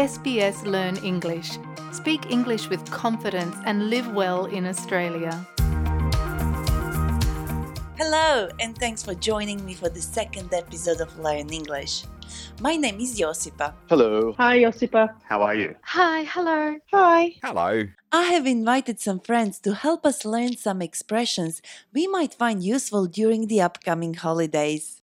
[0.00, 1.58] SBS Learn English.
[1.92, 5.46] Speak English with confidence and live well in Australia.
[8.00, 12.04] Hello, and thanks for joining me for the second episode of Learn English.
[12.62, 13.74] My name is Josipa.
[13.90, 14.32] Hello.
[14.38, 15.12] Hi, Josipa.
[15.28, 15.74] How are you?
[15.82, 16.80] Hi, hello.
[16.94, 17.36] Hi.
[17.44, 17.84] Hello.
[18.10, 21.60] I have invited some friends to help us learn some expressions
[21.92, 25.02] we might find useful during the upcoming holidays.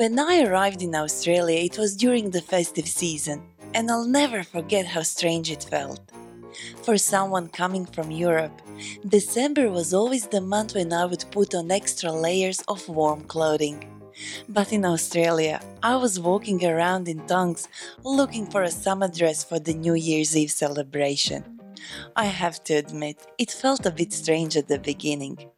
[0.00, 3.42] When I arrived in Australia, it was during the festive season,
[3.74, 6.00] and I'll never forget how strange it felt.
[6.84, 8.62] For someone coming from Europe,
[9.06, 13.78] December was always the month when I would put on extra layers of warm clothing.
[14.48, 17.68] But in Australia, I was walking around in tongues
[18.02, 21.60] looking for a summer dress for the New Year's Eve celebration.
[22.16, 25.50] I have to admit, it felt a bit strange at the beginning.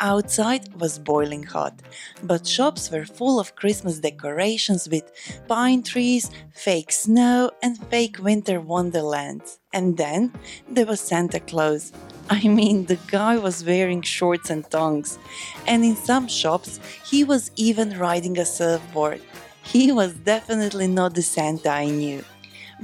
[0.00, 1.80] Outside was boiling hot,
[2.22, 5.12] but shops were full of Christmas decorations with
[5.48, 9.58] pine trees, fake snow, and fake winter wonderlands.
[9.72, 10.32] And then
[10.68, 11.92] there was Santa Claus.
[12.30, 15.18] I mean, the guy was wearing shorts and tongs,
[15.66, 19.20] and in some shops, he was even riding a surfboard.
[19.62, 22.24] He was definitely not the Santa I knew.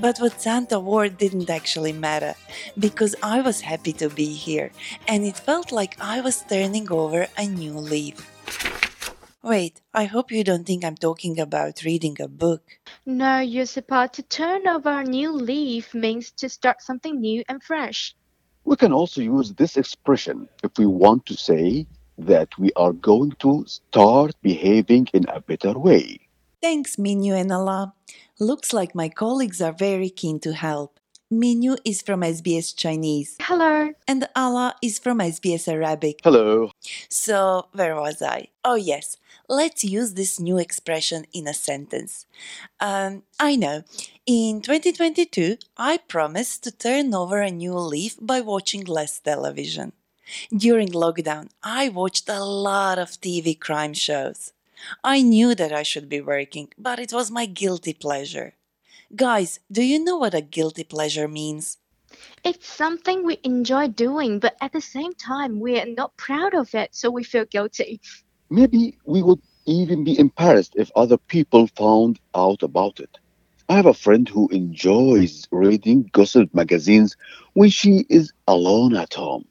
[0.01, 2.35] But what Santa wore didn't actually matter,
[2.79, 4.71] because I was happy to be here,
[5.09, 8.15] and it felt like I was turning over a new leaf.
[9.43, 12.63] Wait, I hope you don't think I'm talking about reading a book.
[13.07, 18.15] No, Josipa, to turn over a new leaf means to start something new and fresh.
[18.65, 21.89] We can also use this expression if we want to say
[22.19, 26.21] that we are going to start behaving in a better way.
[26.61, 27.95] Thanks, Minyu and Allah.
[28.41, 31.01] Looks like my colleagues are very keen to help.
[31.31, 33.93] Minyu is from SBS Chinese, Hello.
[34.07, 36.21] and Allah is from SBS Arabic.
[36.25, 36.71] Hello.
[37.11, 38.49] So, where was I?
[38.65, 39.19] Oh, yes.
[39.49, 42.25] Let's use this new expression in a sentence.
[42.81, 43.83] Um, I know.
[44.25, 49.93] In 2022, I promised to turn over a new leaf by watching less television.
[50.55, 54.53] During lockdown, I watched a lot of TV crime shows.
[55.03, 58.55] I knew that I should be working, but it was my guilty pleasure.
[59.15, 61.79] Guys, do you know what a guilty pleasure means?
[62.45, 66.75] It's something we enjoy doing, but at the same time, we are not proud of
[66.75, 68.01] it, so we feel guilty.
[68.51, 73.19] Maybe we would even be embarrassed if other people found out about it.
[73.69, 77.17] I have a friend who enjoys reading gossip magazines
[77.53, 79.47] when she is alone at home.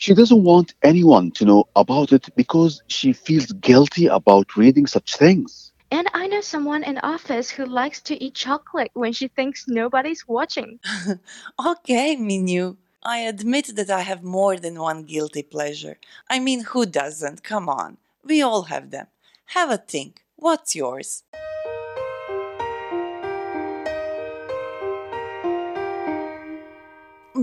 [0.00, 5.16] She doesn't want anyone to know about it because she feels guilty about reading such
[5.16, 5.72] things.
[5.90, 10.26] And I know someone in office who likes to eat chocolate when she thinks nobody's
[10.28, 10.78] watching.
[11.66, 12.76] Okay, Minyu.
[13.02, 15.98] I admit that I have more than one guilty pleasure.
[16.30, 17.42] I mean, who doesn't?
[17.42, 17.96] Come on.
[18.22, 19.08] We all have them.
[19.46, 20.22] Have a think.
[20.36, 21.24] What's yours?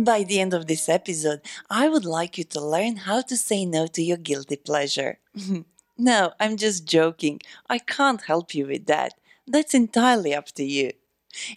[0.03, 1.39] By the end of this episode,
[1.69, 5.19] I would like you to learn how to say no to your guilty pleasure.
[5.97, 7.39] no, I'm just joking.
[7.69, 9.13] I can't help you with that.
[9.47, 10.91] That's entirely up to you.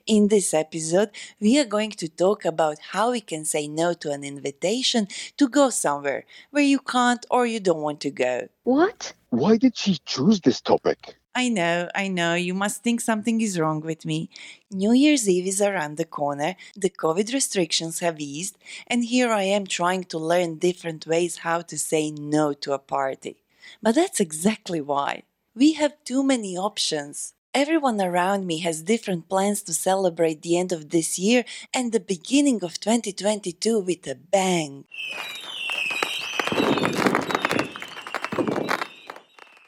[0.07, 1.11] In this episode,
[1.41, 5.49] we are going to talk about how we can say no to an invitation to
[5.49, 8.49] go somewhere where you can't or you don't want to go.
[8.63, 9.15] What?
[9.31, 11.17] Why did she choose this topic?
[11.35, 14.29] I know, I know, you must think something is wrong with me.
[14.71, 19.43] New Year's Eve is around the corner, the COVID restrictions have eased, and here I
[19.43, 23.37] am trying to learn different ways how to say no to a party.
[23.83, 25.23] But that's exactly why.
[25.55, 27.35] We have too many options.
[27.55, 32.01] Everyone around me has different plans to celebrate the end of this year and the
[32.01, 34.85] beginning of 2022 with a bang.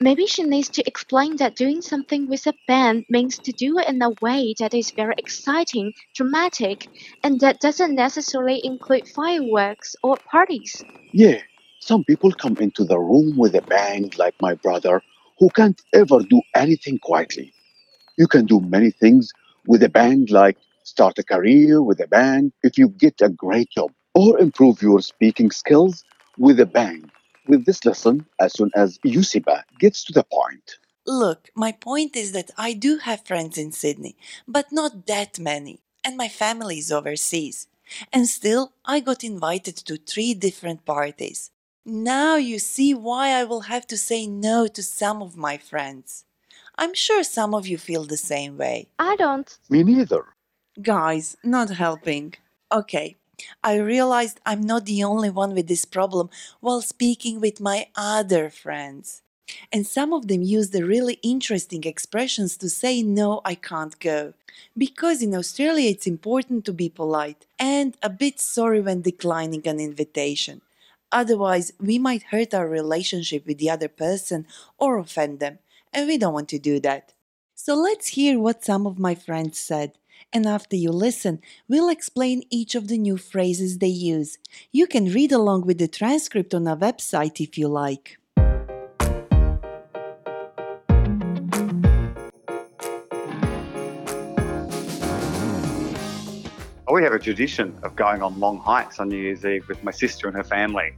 [0.03, 3.87] Maybe she needs to explain that doing something with a band means to do it
[3.87, 6.88] in a way that is very exciting, dramatic,
[7.22, 10.83] and that doesn't necessarily include fireworks or parties.
[11.13, 11.41] Yeah,
[11.80, 15.03] some people come into the room with a bang, like my brother,
[15.39, 17.53] who can't ever do anything quietly.
[18.16, 19.30] You can do many things
[19.66, 23.69] with a bang, like start a career with a bang if you get a great
[23.71, 26.04] job, or improve your speaking skills
[26.39, 27.10] with a bang.
[27.50, 30.78] With this lesson, as soon as Josipa gets to the point.
[31.04, 34.14] Look, my point is that I do have friends in Sydney,
[34.47, 37.66] but not that many, and my family is overseas.
[38.12, 41.50] And still, I got invited to three different parties.
[41.84, 46.24] Now you see why I will have to say no to some of my friends.
[46.78, 48.91] I'm sure some of you feel the same way.
[48.97, 49.58] I don't.
[49.68, 50.24] Me neither.
[50.80, 52.34] Guys, not helping.
[52.70, 53.16] Okay,
[53.63, 58.51] I realized I'm not the only one with this problem while speaking with my other
[58.51, 59.22] friends.
[59.72, 64.34] And some of them use the really interesting expressions to say, No, I can't go.
[64.77, 69.81] Because in Australia it's important to be polite and a bit sorry when declining an
[69.81, 70.60] invitation.
[71.13, 74.47] Otherwise, we might hurt our relationship with the other person
[74.78, 75.59] or offend them,
[75.93, 77.13] and we don't want to do that.
[77.54, 79.93] So let's hear what some of my friends said.
[80.32, 84.38] And after you listen, we'll explain each of the new phrases they use.
[84.71, 88.16] You can read along with the transcript on our website if you like.
[96.86, 99.83] Oh, we have a tradition of going on long hikes on New Year's Eve with
[99.83, 100.92] my sister and her family.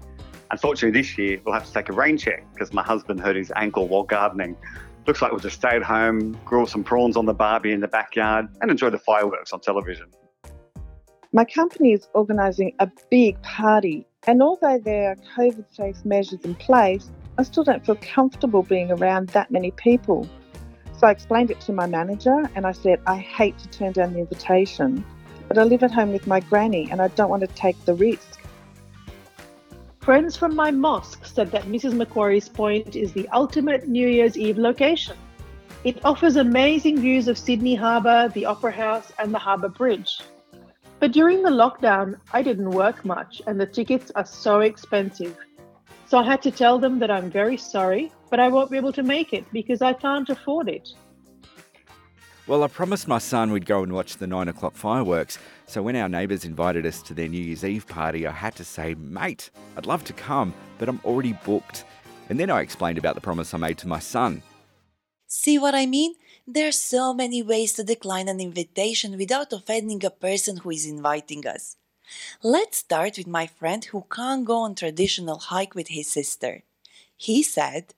[0.51, 3.51] Unfortunately, this year we'll have to take a rain check because my husband hurt his
[3.57, 4.57] ankle while gardening.
[5.07, 7.89] Looks like we'll just stay at home, grill some prawns on the barbie in the
[7.89, 10.07] backyard, and enjoy the fireworks on television.
[11.33, 16.55] My company is organising a big party, and although there are COVID safe measures in
[16.55, 20.29] place, I still don't feel comfortable being around that many people.
[20.99, 24.13] So I explained it to my manager and I said, I hate to turn down
[24.13, 25.05] the invitation,
[25.49, 27.95] but I live at home with my granny and I don't want to take the
[27.95, 28.32] risk.
[30.03, 31.93] Friends from my mosque said that Mrs.
[31.93, 35.17] Macquarie's Point is the ultimate New Year's Eve location.
[35.85, 40.19] It offers amazing views of Sydney Harbour, the Opera House, and the Harbour Bridge.
[40.99, 45.39] But during the lockdown, I didn't work much and the tickets are so expensive.
[46.07, 48.93] So I had to tell them that I'm very sorry, but I won't be able
[48.95, 50.89] to make it because I can't afford it.
[52.49, 55.39] Well, I promised my son we'd go and watch the nine o'clock fireworks.
[55.67, 58.65] So when our neighbours invited us to their New Year's Eve party, I had to
[58.65, 61.85] say, mate, I'd love to come, but I'm already booked.
[62.29, 64.43] And then I explained about the promise I made to my son.
[65.29, 66.17] See what I mean?
[66.45, 70.85] There are so many ways to decline an invitation without offending a person who is
[70.85, 71.77] inviting us.
[72.43, 76.65] Let's start with my friend who can't go on traditional hike with his sister.
[77.17, 77.95] He said,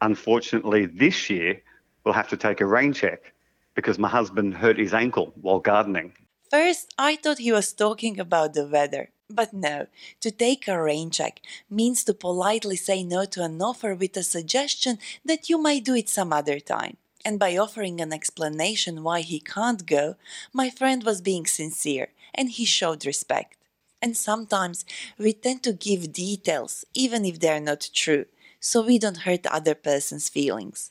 [0.00, 1.60] Unfortunately, this year
[2.04, 3.32] we'll have to take a rain check
[3.74, 6.12] because my husband hurt his ankle while gardening.
[6.50, 9.10] First, I thought he was talking about the weather.
[9.30, 9.86] But no,
[10.20, 11.40] to take a rain check
[11.70, 15.94] means to politely say no to an offer with a suggestion that you might do
[15.94, 16.96] it some other time.
[17.24, 20.16] And by offering an explanation why he can't go,
[20.52, 23.56] my friend was being sincere and he showed respect.
[24.02, 24.84] And sometimes
[25.18, 28.24] we tend to give details even if they are not true,
[28.58, 30.90] so we don't hurt other person's feelings.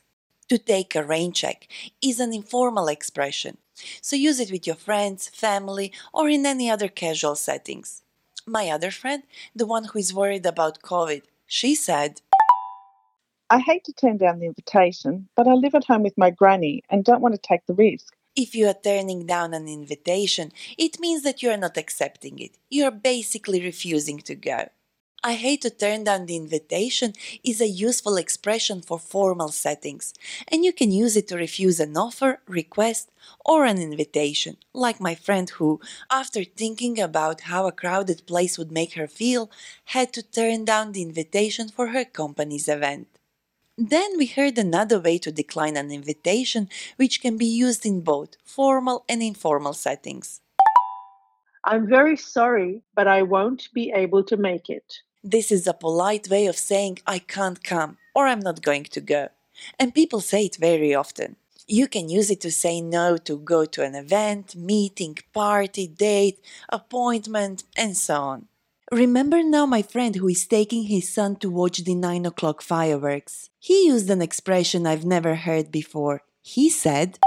[0.50, 1.68] To take a rain check
[2.02, 3.58] is an informal expression,
[4.02, 8.02] so use it with your friends, family, or in any other casual settings.
[8.48, 9.22] My other friend,
[9.54, 12.20] the one who is worried about COVID, she said,
[13.48, 16.82] I hate to turn down the invitation, but I live at home with my granny
[16.90, 18.12] and don't want to take the risk.
[18.34, 22.58] If you are turning down an invitation, it means that you are not accepting it.
[22.68, 24.68] You are basically refusing to go.
[25.22, 27.12] I hate to turn down the invitation
[27.44, 30.14] is a useful expression for formal settings,
[30.48, 33.10] and you can use it to refuse an offer, request,
[33.44, 35.78] or an invitation, like my friend who,
[36.10, 39.50] after thinking about how a crowded place would make her feel,
[39.84, 43.06] had to turn down the invitation for her company's event.
[43.76, 48.38] Then we heard another way to decline an invitation, which can be used in both
[48.42, 50.40] formal and informal settings.
[51.62, 55.00] I'm very sorry, but I won't be able to make it.
[55.22, 59.02] This is a polite way of saying I can't come or I'm not going to
[59.02, 59.28] go.
[59.78, 61.36] And people say it very often.
[61.68, 66.40] You can use it to say no to go to an event, meeting, party, date,
[66.70, 68.48] appointment, and so on.
[68.90, 73.50] Remember now my friend who is taking his son to watch the 9 o'clock fireworks.
[73.58, 76.22] He used an expression I've never heard before.
[76.40, 77.18] He said,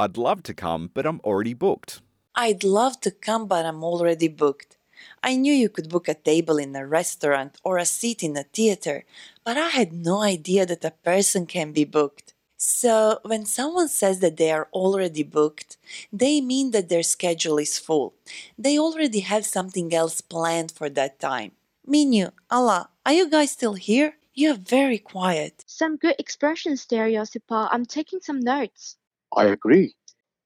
[0.00, 2.00] I'd love to come, but I'm already booked.
[2.34, 4.76] I'd love to come, but I'm already booked.
[5.22, 8.44] I knew you could book a table in a restaurant or a seat in a
[8.44, 9.04] theater,
[9.44, 12.34] but I had no idea that a person can be booked.
[12.56, 15.76] So, when someone says that they are already booked,
[16.12, 18.14] they mean that their schedule is full.
[18.58, 21.52] They already have something else planned for that time.
[21.86, 24.16] Minyu, Allah, are you guys still here?
[24.32, 25.62] You're very quiet.
[25.66, 27.68] Some good expressions there, Josipa.
[27.70, 28.96] I'm taking some notes.
[29.36, 29.94] I agree.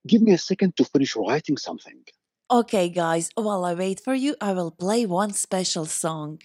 [0.05, 2.03] Give me a second to finish writing something.
[2.51, 6.39] Okay, guys, while I wait for you, I will play one special song.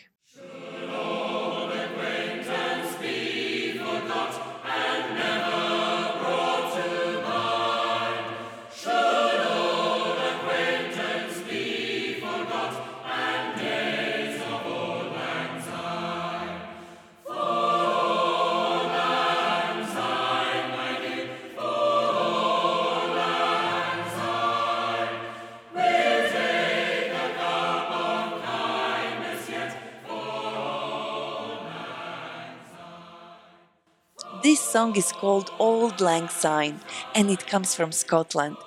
[34.45, 36.79] This song is called Auld Lang Syne
[37.15, 38.59] and it comes from Scotland.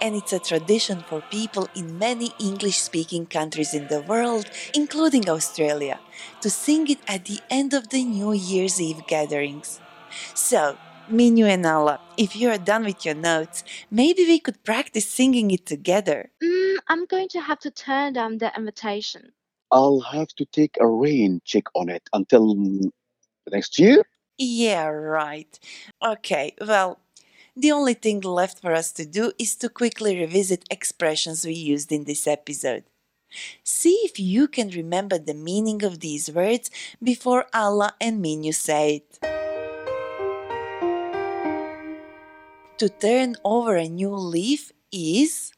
[0.00, 5.28] And it's a tradition for people in many English speaking countries in the world, including
[5.28, 5.98] Australia,
[6.40, 9.80] to sing it at the end of the New Year's Eve gatherings.
[10.34, 10.78] So,
[11.10, 15.50] Minyu and Allah, if you are done with your notes, maybe we could practice singing
[15.50, 16.30] it together.
[16.44, 19.32] Mm, I'm going to have to turn down the invitation.
[19.72, 22.54] I'll have to take a rain check on it until
[23.50, 24.04] next year.
[24.38, 25.58] Yeah, right.
[26.04, 26.98] Okay, well,
[27.56, 31.92] the only thing left for us to do is to quickly revisit expressions we used
[31.92, 32.84] in this episode.
[33.64, 36.70] See if you can remember the meaning of these words
[37.02, 39.18] before Allah and Minyu say it.
[42.78, 45.52] To turn over a new leaf is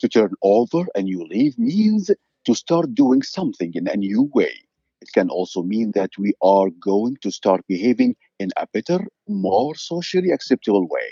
[0.00, 2.10] To turn over a new leaf means
[2.46, 4.54] to start doing something in a new way.
[5.00, 9.74] It can also mean that we are going to start behaving in a better, more
[9.74, 11.10] socially acceptable way.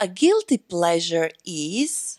[0.00, 2.18] a guilty pleasure is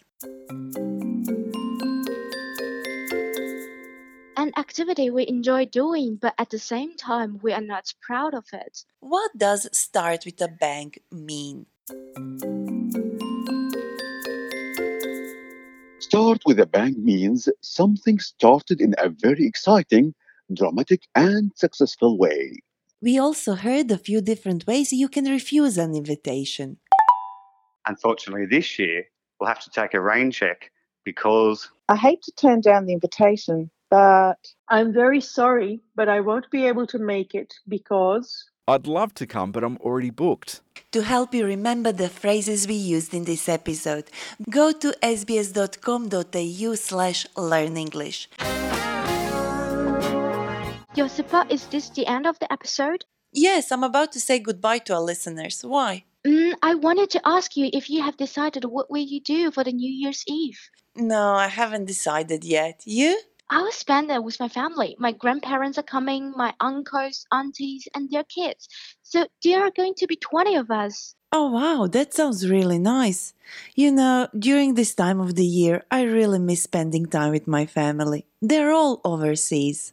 [4.38, 8.46] An activity we enjoy doing, but at the same time, we are not proud of
[8.54, 8.86] it.
[9.00, 11.66] what does start with a bang mean?
[16.12, 20.14] Start with a bang means something started in a very exciting,
[20.54, 22.60] dramatic, and successful way.
[23.02, 26.80] We also heard a few different ways you can refuse an invitation.
[27.88, 29.06] Unfortunately, this year
[29.40, 30.70] we'll have to take a rain check
[31.06, 34.36] because I hate to turn down the invitation, but
[34.68, 39.26] I'm very sorry, but I won't be able to make it because I'd love to
[39.26, 40.62] come, but I'm already booked.
[40.92, 44.06] To help you remember the phrases we used in this episode,
[44.50, 48.30] go to sbs.com.au slash learn English.
[50.96, 53.06] Josipa, is this the end of the episode?
[53.32, 55.62] Yes, I'm about to say goodbye to our listeners.
[55.64, 56.04] Why?
[56.28, 59.64] Mm, I wanted to ask you if you have decided what will you do for
[59.64, 60.70] the New Year's Eve.
[60.96, 62.84] No, I haven't decided yet.
[62.86, 63.18] You?
[63.52, 64.96] I will spend it with my family.
[64.98, 68.70] My grandparents are coming, my uncles, aunties, and their kids.
[69.04, 71.16] So there are going to be 20 of us.
[71.34, 73.34] Oh, wow, that sounds really nice.
[73.76, 77.66] You know, during this time of the year, I really miss spending time with my
[77.66, 78.26] family.
[78.42, 79.92] They're all overseas.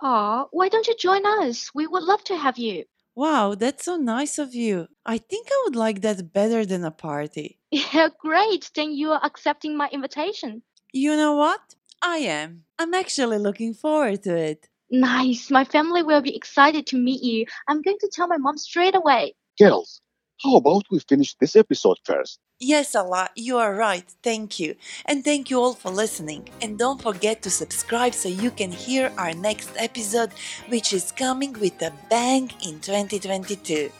[0.00, 1.74] Aw, why don't you join us?
[1.74, 2.84] We would love to have you.
[3.16, 4.86] Wow, that's so nice of you.
[5.04, 7.58] I think I would like that better than a party.
[7.72, 8.70] Yeah, great.
[8.76, 10.62] Then you are accepting my invitation.
[10.92, 11.74] You know what?
[12.02, 12.64] I am.
[12.78, 14.68] I'm actually looking forward to it.
[14.90, 15.50] Nice.
[15.50, 17.46] My family will be excited to meet you.
[17.68, 19.34] I'm going to tell my mom straight away.
[19.58, 20.00] Girls,
[20.42, 22.40] how about we finish this episode first?
[22.58, 24.04] Yes, Allah, you are right.
[24.22, 24.74] Thank you.
[25.06, 26.48] And thank you all for listening.
[26.60, 30.30] And don't forget to subscribe so you can hear our next episode,
[30.68, 33.90] which is coming with a bang in 2022.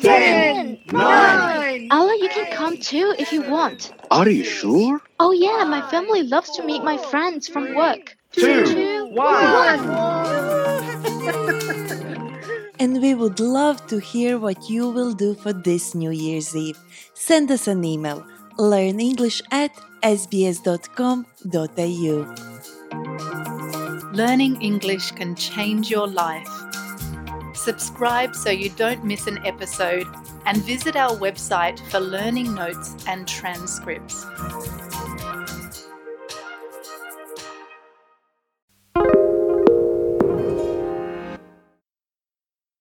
[0.00, 3.92] Ten, nine, Allah, you can come too if you want.
[4.10, 5.00] Are you sure?
[5.18, 8.16] Oh, yeah, my family loves to meet my friends from work.
[8.32, 9.86] two, one.
[12.78, 16.78] And we would love to hear what you will do for this New Year's Eve.
[17.14, 18.24] Send us an email
[18.58, 19.70] learnenglish at
[20.02, 20.96] sbs.com.au.
[24.12, 26.48] Learning English can change your life.
[27.66, 30.06] Subscribe so you don't miss an episode
[30.44, 34.24] and visit our website for learning notes and transcripts.